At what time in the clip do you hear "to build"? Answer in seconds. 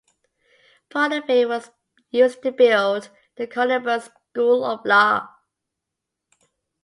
2.41-3.11